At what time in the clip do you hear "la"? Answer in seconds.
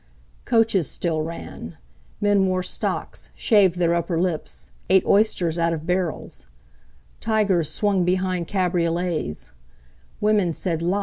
10.81-10.99